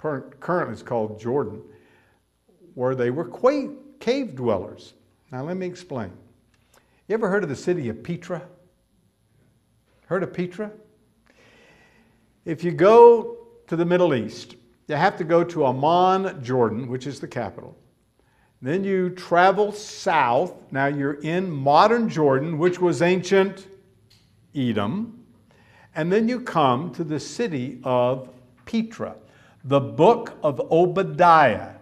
[0.02, 1.62] currently it's called Jordan,
[2.74, 3.24] where they were
[4.00, 4.94] cave dwellers.
[5.30, 6.10] Now, let me explain.
[7.06, 8.42] You ever heard of the city of Petra?
[10.06, 10.72] Heard of Petra?
[12.44, 13.38] If you go
[13.68, 14.56] to the Middle East,
[14.88, 17.76] you have to go to Amman, Jordan, which is the capital.
[18.60, 20.52] Then you travel south.
[20.72, 23.66] Now you're in modern Jordan, which was ancient
[24.54, 25.24] Edom.
[25.94, 28.28] And then you come to the city of
[28.64, 29.14] Petra.
[29.64, 31.74] The book of Obadiah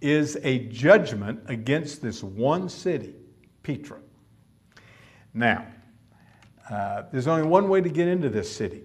[0.00, 3.14] is a judgment against this one city,
[3.62, 3.98] Petra.
[5.32, 5.66] Now,
[6.70, 8.84] uh, there's only one way to get into this city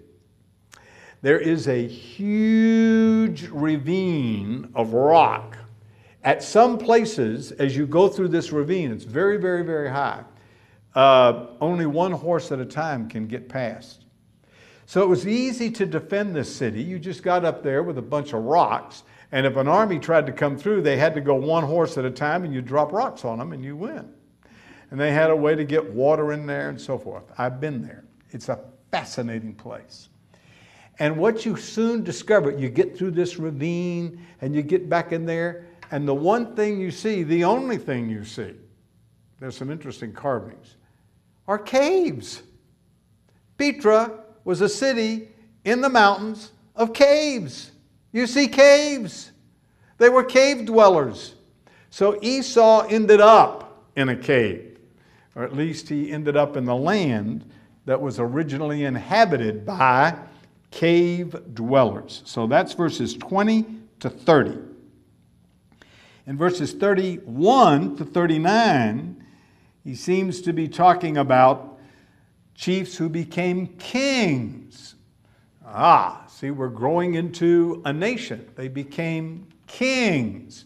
[1.22, 5.58] there is a huge ravine of rock.
[6.24, 10.24] At some places, as you go through this ravine, it's very, very, very high.
[10.96, 14.06] Uh, only one horse at a time can get past.
[14.90, 16.82] So it was easy to defend this city.
[16.82, 20.26] You just got up there with a bunch of rocks, and if an army tried
[20.26, 22.92] to come through, they had to go one horse at a time, and you drop
[22.92, 24.12] rocks on them, and you win.
[24.90, 27.24] And they had a way to get water in there and so forth.
[27.38, 28.04] I've been there.
[28.32, 30.10] It's a fascinating place.
[30.98, 35.24] And what you soon discover, you get through this ravine and you get back in
[35.24, 38.56] there, and the one thing you see, the only thing you see,
[39.40, 40.78] there's some interesting carvings,
[41.48, 42.42] are caves.
[43.56, 45.30] Petra was a city
[45.66, 47.72] in the mountains of caves.
[48.12, 49.32] You see caves.
[49.98, 51.36] They were cave dwellers.
[51.90, 54.78] So Esau ended up in a cave,
[55.36, 57.50] or at least he ended up in the land
[57.86, 60.16] that was originally inhabited by
[60.72, 62.22] cave dwellers.
[62.26, 63.66] So that's verses 20
[64.02, 64.58] to 30.
[66.28, 69.26] In verses 31 to 39,
[69.84, 71.69] he seems to be talking about
[72.60, 74.96] chiefs who became kings.
[75.66, 78.46] Ah, see, we're growing into a nation.
[78.56, 80.66] They became kings.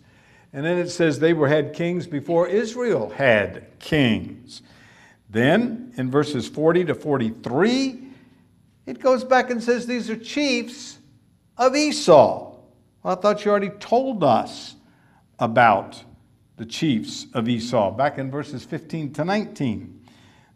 [0.53, 4.63] And then it says they were had kings before Israel had kings.
[5.29, 8.07] Then in verses 40 to 43,
[8.87, 10.97] it goes back and says these are chiefs
[11.59, 12.55] of Esau.
[13.03, 14.75] Well, I thought you already told us
[15.37, 16.03] about
[16.57, 20.05] the chiefs of Esau back in verses 15 to 19.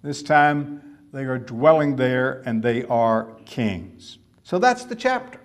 [0.01, 0.81] This time
[1.11, 4.17] they are dwelling there and they are kings.
[4.43, 5.39] So that's the chapter.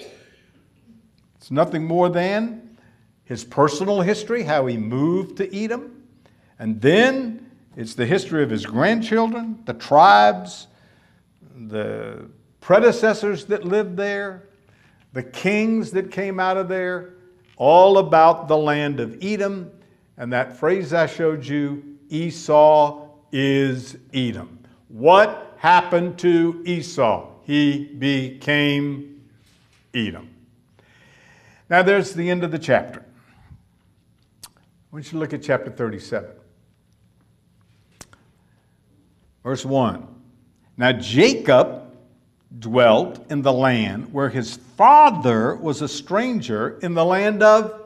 [1.37, 2.79] It's nothing more than
[3.25, 6.03] his personal history, how he moved to Edom,
[6.59, 10.67] and then it's the history of his grandchildren, the tribes,
[11.69, 12.29] the
[12.61, 14.49] predecessors that lived there,
[15.13, 17.15] the kings that came out of there,
[17.57, 19.71] all about the land of Edom.
[20.17, 24.59] And that phrase I showed you, Esau is Edom.
[24.89, 27.29] What happened to Esau?
[27.45, 29.23] He became
[29.95, 30.29] Edom.
[31.71, 33.05] Now there's the end of the chapter.
[34.45, 34.49] I
[34.91, 36.31] want you look at chapter 37.
[39.45, 40.09] Verse 1.
[40.79, 41.95] Now Jacob
[42.59, 47.83] dwelt in the land where his father was a stranger in the land of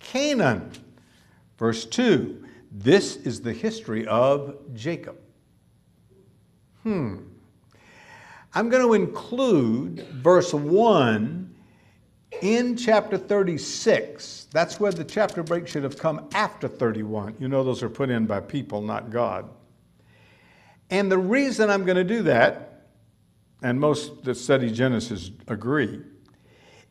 [0.00, 0.72] Canaan.
[1.56, 5.21] Verse 2 This is the history of Jacob.
[6.82, 7.16] Hmm.
[8.54, 11.54] I'm going to include verse 1
[12.42, 14.48] in chapter 36.
[14.52, 17.36] That's where the chapter break should have come after 31.
[17.38, 19.48] You know, those are put in by people, not God.
[20.90, 22.72] And the reason I'm going to do that
[23.62, 26.00] and most that study Genesis agree,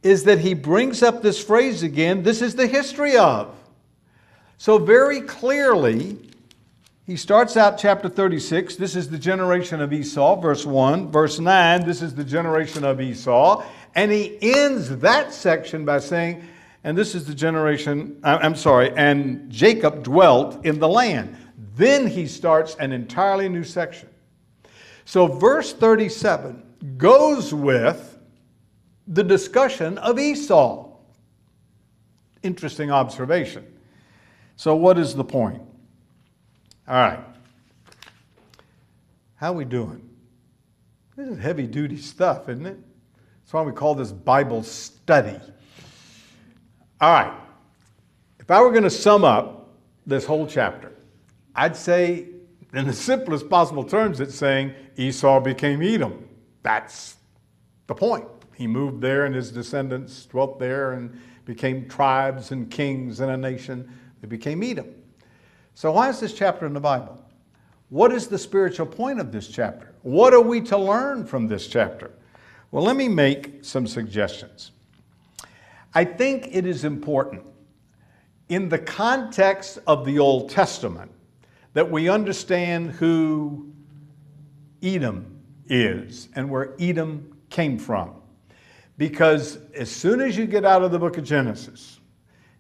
[0.04, 3.56] is that he brings up this phrase again this is the history of.
[4.58, 6.18] So, very clearly,
[7.12, 11.12] he starts out chapter 36, this is the generation of Esau, verse 1.
[11.12, 13.66] Verse 9, this is the generation of Esau.
[13.95, 16.41] And he ends that section by saying,
[16.86, 21.36] and this is the generation, I'm sorry, and Jacob dwelt in the land.
[21.76, 24.07] Then he starts an entirely new section.
[25.03, 26.64] So, verse 37
[26.97, 28.20] goes with
[29.05, 30.91] the discussion of Esau.
[32.41, 33.66] Interesting observation.
[34.55, 35.62] So, what is the point?
[36.88, 37.23] All right.
[39.36, 40.07] How are we doing?
[41.15, 42.77] This is heavy duty stuff, isn't it?
[43.43, 45.39] That's why we call this Bible study.
[46.99, 47.34] All right.
[48.39, 49.69] If I were going to sum up
[50.05, 50.93] this whole chapter,
[51.55, 52.27] I'd say
[52.73, 56.27] in the simplest possible terms, it's saying Esau became Edom.
[56.63, 57.17] That's
[57.88, 58.25] the point.
[58.55, 63.38] He moved there, and his descendants dwelt there and became tribes and kings and a
[63.38, 63.91] nation.
[64.21, 64.93] They became Edom.
[65.74, 67.24] So, why is this chapter in the Bible?
[67.89, 69.93] What is the spiritual point of this chapter?
[70.01, 72.11] What are we to learn from this chapter?
[72.72, 74.72] Well, let me make some suggestions.
[75.93, 77.43] I think it is important
[78.47, 81.11] in the context of the Old Testament
[81.74, 83.72] that we understand who
[84.82, 88.13] Edom is and where Edom came from.
[88.97, 91.99] Because as soon as you get out of the book of Genesis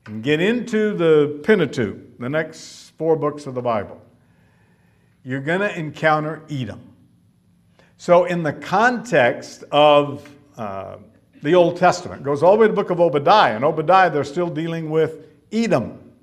[0.05, 3.99] and get into the Pentateuch, the next four books of the Bible,
[5.23, 6.93] you're going to encounter Edom.
[7.97, 10.97] So, in the context of uh,
[11.41, 13.55] the Old Testament, goes all the way to the book of Obadiah.
[13.55, 16.13] And Obadiah, they're still dealing with Edom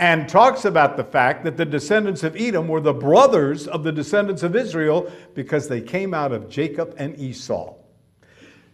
[0.00, 3.92] and talks about the fact that the descendants of Edom were the brothers of the
[3.92, 7.76] descendants of Israel because they came out of Jacob and Esau.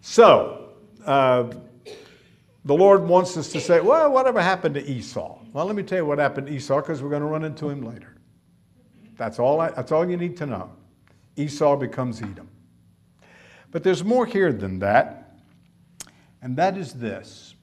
[0.01, 0.71] So,
[1.05, 1.53] uh,
[2.65, 5.42] the Lord wants us to say, well, whatever happened to Esau?
[5.53, 7.69] Well, let me tell you what happened to Esau because we're going to run into
[7.69, 8.17] him later.
[9.17, 10.73] That's all, I, that's all you need to know.
[11.37, 12.49] Esau becomes Edom.
[13.71, 15.39] But there's more here than that,
[16.41, 17.55] and that is this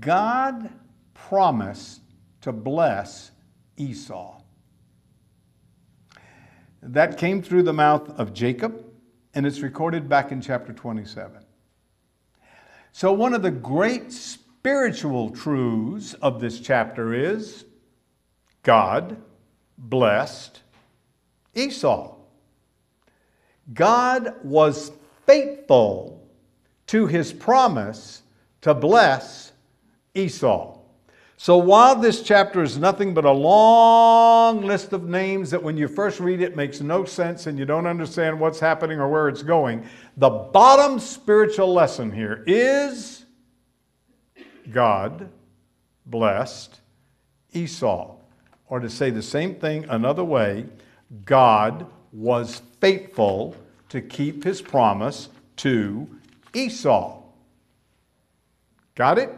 [0.00, 0.70] God
[1.14, 2.00] promised
[2.42, 3.32] to bless
[3.76, 4.40] Esau.
[6.82, 8.82] That came through the mouth of Jacob,
[9.34, 11.44] and it's recorded back in chapter 27.
[12.92, 14.12] So, one of the great
[14.60, 17.64] spiritual truths of this chapter is
[18.62, 19.16] God
[19.78, 20.60] blessed
[21.54, 22.14] Esau.
[23.72, 24.92] God was
[25.24, 26.28] faithful
[26.88, 28.20] to his promise
[28.60, 29.52] to bless
[30.14, 30.76] Esau.
[31.38, 35.88] So while this chapter is nothing but a long list of names that when you
[35.88, 39.42] first read it makes no sense and you don't understand what's happening or where it's
[39.42, 39.88] going,
[40.18, 43.24] the bottom spiritual lesson here is
[44.72, 45.28] God
[46.06, 46.80] blessed
[47.52, 48.16] Esau.
[48.68, 50.66] Or to say the same thing another way,
[51.24, 53.56] God was faithful
[53.88, 56.08] to keep his promise to
[56.54, 57.22] Esau.
[58.94, 59.30] Got it?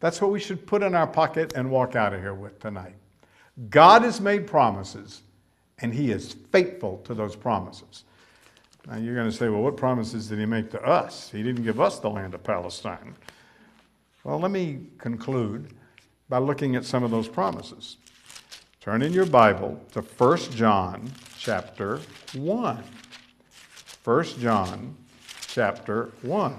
[0.00, 2.94] That's what we should put in our pocket and walk out of here with tonight.
[3.70, 5.22] God has made promises,
[5.78, 8.04] and He is faithful to those promises.
[8.86, 11.30] Now you're going to say, well, what promises did He make to us?
[11.30, 13.16] He didn't give us the land of Palestine.
[14.26, 15.72] Well, let me conclude
[16.28, 17.96] by looking at some of those promises.
[18.80, 22.00] Turn in your Bible to 1 John chapter
[22.34, 22.82] 1.
[24.02, 24.96] 1 John
[25.46, 26.52] chapter 1.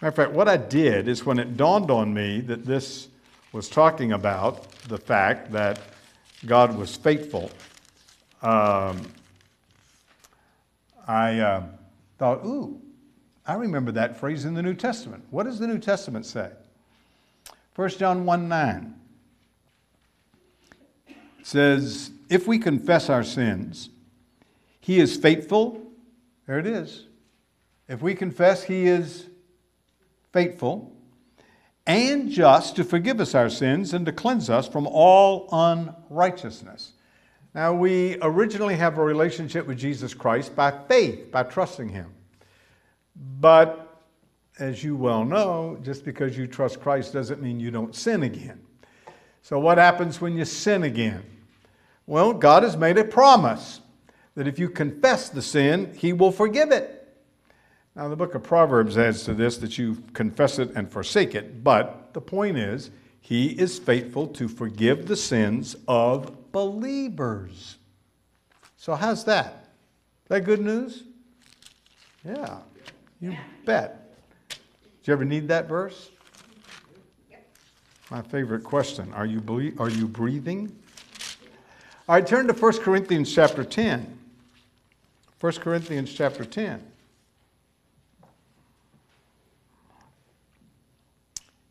[0.00, 3.08] Matter of fact, what I did is when it dawned on me that this
[3.52, 5.78] was talking about the fact that
[6.46, 7.50] God was faithful,
[8.40, 9.02] um,
[11.06, 11.64] I uh,
[12.16, 12.80] thought, ooh,
[13.46, 15.24] I remember that phrase in the New Testament.
[15.30, 16.50] What does the New Testament say?
[17.74, 18.94] 1 John 1 9
[21.42, 23.90] says, If we confess our sins,
[24.80, 25.80] he is faithful.
[26.46, 27.06] There it is.
[27.88, 29.26] If we confess, he is
[30.32, 30.92] faithful
[31.86, 36.92] and just to forgive us our sins and to cleanse us from all unrighteousness.
[37.54, 42.12] Now, we originally have a relationship with Jesus Christ by faith, by trusting Him.
[43.40, 44.02] But
[44.58, 48.60] as you well know, just because you trust Christ doesn't mean you don't sin again.
[49.42, 51.22] So, what happens when you sin again?
[52.06, 53.80] Well, God has made a promise
[54.34, 56.96] that if you confess the sin, He will forgive it.
[57.94, 61.64] Now, the book of Proverbs adds to this that you confess it and forsake it,
[61.64, 62.90] but the point is,
[63.20, 67.78] he is faithful to forgive the sins of believers.
[68.76, 69.70] So, how's that?
[70.28, 71.02] That good news?
[72.24, 72.58] Yeah,
[73.20, 74.18] you bet.
[74.48, 74.58] Did
[75.04, 76.10] you ever need that verse?
[78.10, 79.12] My favorite question.
[79.14, 80.76] Are you, ble- are you breathing?
[82.08, 84.18] All right, turn to 1 Corinthians chapter 10.
[85.40, 86.82] 1 Corinthians chapter 10.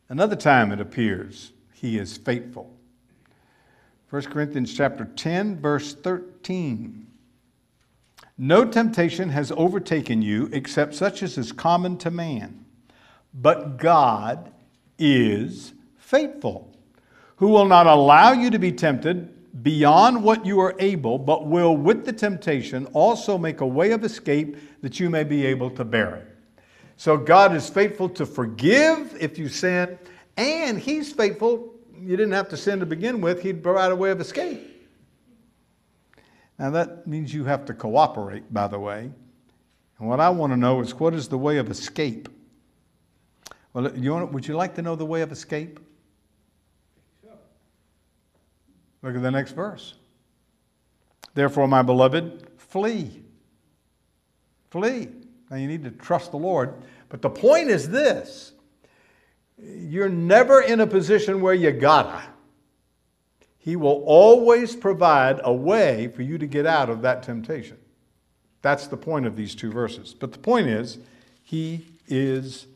[0.10, 2.72] Another time it appears he is faithful.
[4.10, 7.05] 1 Corinthians chapter 10 verse 13.
[8.38, 12.66] No temptation has overtaken you except such as is common to man.
[13.34, 14.52] But God
[15.00, 16.76] is faithful,
[17.38, 21.78] who will not allow you to be tempted beyond what you are able, but will
[21.78, 25.86] with the temptation also make a way of escape that you may be able to
[25.86, 26.28] bear it.
[26.98, 29.98] So God is faithful to forgive if you sin,
[30.36, 31.74] and He's faithful.
[31.98, 34.74] You didn't have to sin to begin with, He'd provide a way of escape.
[36.58, 39.12] Now, that means you have to cooperate, by the way.
[39.99, 42.30] And what I want to know is what is the way of escape?
[43.74, 45.80] Well, you want, would you like to know the way of escape?
[49.01, 49.93] Look at the next verse.
[51.36, 53.22] Therefore, my beloved, flee.
[54.72, 55.10] Flee.
[55.51, 56.74] Now you need to trust the Lord.
[57.10, 58.53] But the point is this
[59.58, 62.24] you're never in a position where you gotta.
[63.66, 67.78] He will always provide a way for you to get out of that temptation.
[68.61, 70.13] That's the point of these two verses.
[70.13, 70.99] But the point is,
[71.43, 72.68] He is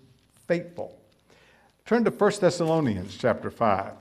[0.48, 1.00] faithful.
[1.86, 3.94] Turn to 1 Thessalonians chapter 5.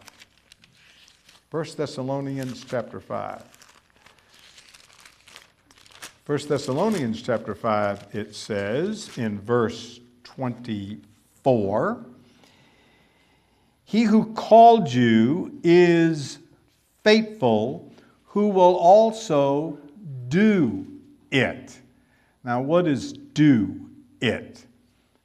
[1.50, 3.44] 1 Thessalonians chapter 5.
[6.24, 12.06] 1 Thessalonians chapter 5, it says in verse 24
[13.84, 16.38] He who called you is
[17.08, 17.90] faithful,
[18.24, 19.78] who will also
[20.28, 20.86] do
[21.30, 21.80] it.
[22.44, 23.88] Now, what is do
[24.20, 24.66] it?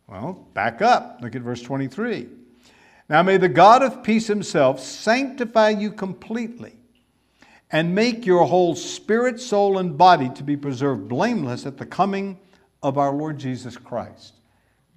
[0.08, 1.20] Well, back up.
[1.22, 2.30] Look at verse 23.
[3.10, 6.78] Now, may the God of peace himself sanctify you completely
[7.70, 12.40] and make your whole spirit, soul, and body to be preserved blameless at the coming
[12.82, 14.36] of our Lord Jesus Christ.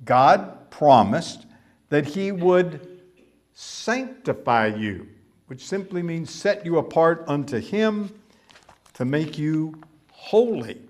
[0.04, 1.46] God promised
[1.88, 3.00] that He would
[3.54, 5.08] sanctify you,
[5.46, 8.12] which simply means set you apart unto Him
[8.94, 9.80] to make you
[10.10, 10.80] holy,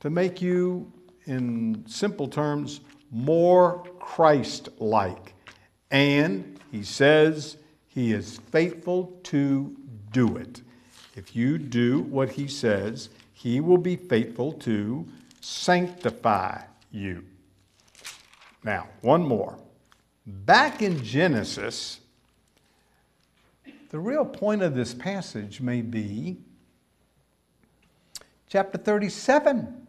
[0.00, 0.90] to make you,
[1.26, 2.80] in simple terms,
[3.10, 5.34] more Christ like.
[5.90, 7.56] And He says
[7.88, 9.76] He is faithful to
[10.14, 10.62] do it.
[11.16, 15.06] If you do what he says, he will be faithful to
[15.40, 17.24] sanctify you.
[18.62, 19.58] Now, one more.
[20.26, 22.00] Back in Genesis
[23.94, 26.36] the real point of this passage may be
[28.48, 29.86] chapter 37.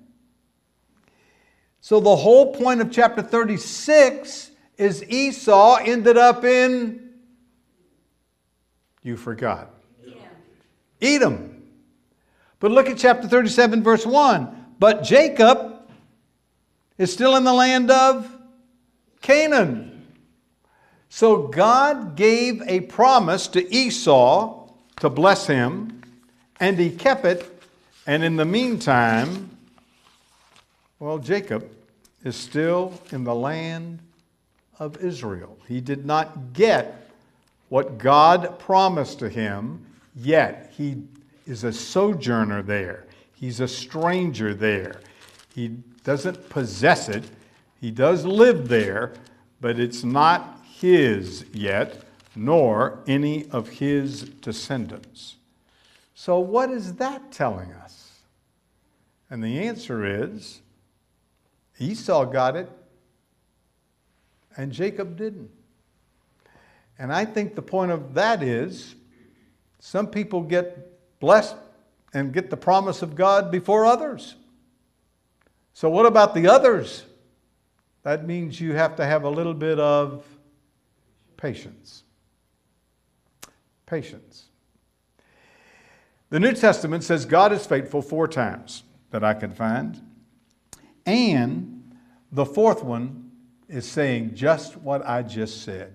[1.81, 7.13] So the whole point of chapter 36 is Esau ended up in,
[9.01, 9.73] you forgot,
[11.01, 11.63] Edom.
[12.59, 14.75] But look at chapter 37, verse 1.
[14.77, 15.89] But Jacob
[16.99, 18.31] is still in the land of
[19.23, 19.94] Canaan.
[21.09, 26.01] So God gave a promise to Esau to bless him,
[26.59, 27.51] and he kept it.
[28.07, 29.49] And in the meantime,
[30.99, 31.69] well, Jacob
[32.23, 33.99] is still in the land
[34.79, 35.57] of Israel.
[35.67, 37.09] He did not get
[37.69, 39.85] what God promised to him
[40.15, 40.73] yet.
[40.75, 41.03] He
[41.45, 45.01] is a sojourner there, he's a stranger there.
[45.53, 45.69] He
[46.03, 47.23] doesn't possess it,
[47.79, 49.13] he does live there,
[49.61, 52.01] but it's not his yet,
[52.35, 55.35] nor any of his descendants.
[56.13, 58.19] So, what is that telling us?
[59.29, 60.61] And the answer is
[61.79, 62.69] Esau got it,
[64.57, 65.49] and Jacob didn't.
[66.99, 68.95] And I think the point of that is
[69.79, 71.55] some people get blessed
[72.13, 74.35] and get the promise of God before others.
[75.73, 77.03] So, what about the others?
[78.03, 80.25] That means you have to have a little bit of
[81.45, 82.03] patience.
[83.85, 84.45] Patience.
[86.31, 88.81] The New Testament says God is faithful four times
[89.11, 90.01] that I can find.
[91.05, 91.95] And
[92.31, 93.29] the fourth one
[93.69, 95.93] is saying just what I just said.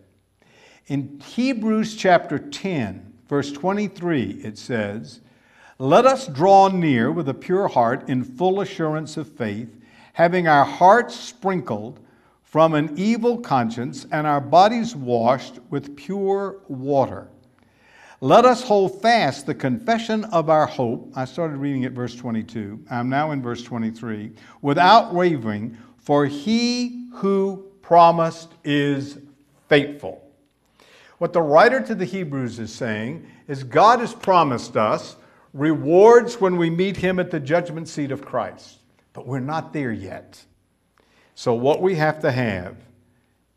[0.86, 5.20] In Hebrews chapter 10, verse 23, it says,
[5.80, 9.76] Let us draw near with a pure heart in full assurance of faith,
[10.12, 11.98] having our hearts sprinkled
[12.50, 17.28] from an evil conscience and our bodies washed with pure water.
[18.20, 21.12] Let us hold fast the confession of our hope.
[21.14, 22.86] I started reading at verse 22.
[22.90, 24.32] I'm now in verse 23.
[24.62, 29.18] Without wavering, for he who promised is
[29.68, 30.28] faithful.
[31.18, 35.14] What the writer to the Hebrews is saying is God has promised us
[35.54, 38.80] rewards when we meet him at the judgment seat of Christ,
[39.12, 40.44] but we're not there yet.
[41.40, 42.76] So, what we have to have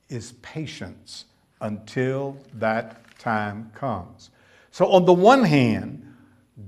[0.07, 1.25] is patience
[1.59, 4.29] until that time comes.
[4.71, 6.15] So, on the one hand,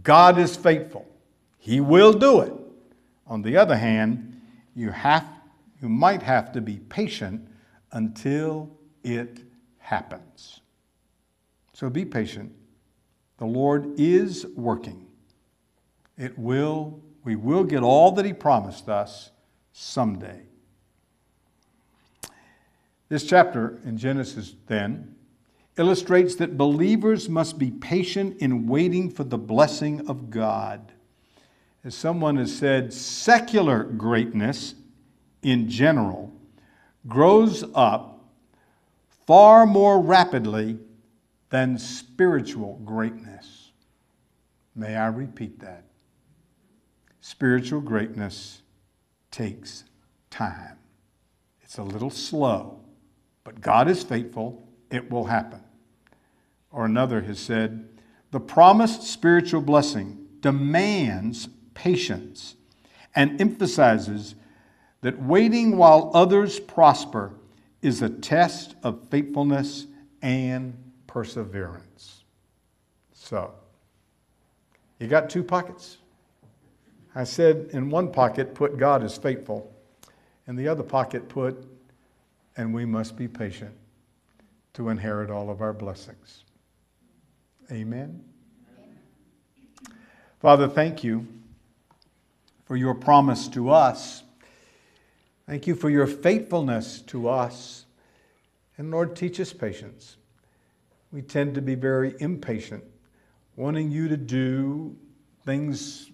[0.04, 1.08] God is faithful.
[1.58, 2.52] He will do it.
[3.28, 4.42] On the other hand,
[4.76, 5.26] you, have,
[5.82, 7.48] you might have to be patient
[7.94, 8.70] until
[9.02, 9.40] it
[9.78, 10.60] happens.
[11.72, 12.52] So be patient.
[13.38, 15.08] The Lord is working.
[16.18, 19.32] It will, we will get all that He promised us
[19.72, 20.45] someday.
[23.10, 25.16] This chapter in Genesis, then,
[25.78, 30.92] illustrates that believers must be patient in waiting for the blessing of God.
[31.84, 34.76] As someone has said, secular greatness
[35.44, 36.34] in general
[37.08, 38.26] grows up
[39.28, 40.80] far more rapidly
[41.50, 43.72] than spiritual greatness.
[44.76, 45.84] May I repeat that?
[47.22, 48.62] Spiritual greatness
[49.32, 49.84] takes
[50.30, 50.78] time.
[51.62, 52.80] It's a little slow,
[53.46, 54.68] but God is faithful.
[54.92, 55.62] It will happen
[56.76, 57.88] or another has said,
[58.32, 62.56] the promised spiritual blessing demands patience
[63.16, 64.36] and emphasizes
[65.00, 67.32] that waiting while others prosper
[67.82, 69.88] is a test of faithfulness
[70.22, 70.78] and
[71.08, 72.26] perseverance.
[73.14, 73.54] So,
[75.00, 76.00] you got two pockets.
[77.16, 79.74] I said in one pocket, put God is faithful,
[80.46, 81.66] in the other pocket, put,
[82.58, 83.76] and we must be patient
[84.74, 86.44] to inherit all of our blessings.
[87.72, 88.24] Amen.
[90.40, 91.28] Father, thank you
[92.66, 94.24] for your promise to us.
[95.48, 97.86] Thank you for your faithfulness to us.
[98.78, 100.18] And Lord, teach us patience.
[101.12, 102.84] We tend to be very impatient,
[103.56, 104.96] wanting you to do
[105.46, 106.12] things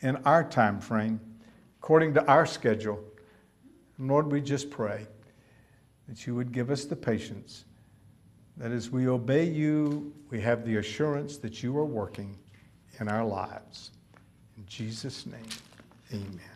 [0.00, 1.20] in our time frame,
[1.80, 3.02] according to our schedule.
[3.98, 5.06] And Lord, we just pray
[6.08, 7.64] that you would give us the patience
[8.56, 12.36] that as we obey you, we have the assurance that you are working
[13.00, 13.90] in our lives.
[14.56, 15.48] In Jesus' name,
[16.12, 16.53] amen.